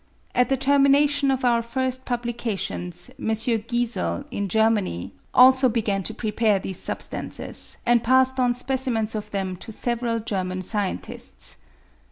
At 0.33 0.49
the 0.49 0.57
termination 0.57 1.29
of 1.29 1.45
our 1.45 1.61
first 1.61 2.05
publications, 2.05 3.11
M. 3.19 3.27
Giesel, 3.35 4.25
in 4.31 4.47
Germany, 4.47 5.13
also 5.31 5.69
began 5.69 6.01
to 6.01 6.13
prepare 6.15 6.57
these 6.57 6.79
sub 6.79 7.03
stances, 7.03 7.77
and 7.85 8.03
passed 8.03 8.39
on 8.39 8.55
specimens 8.55 9.13
of 9.13 9.29
them 9.29 9.55
to 9.57 9.71
several 9.71 10.19
German 10.19 10.63
scientists. 10.63 11.57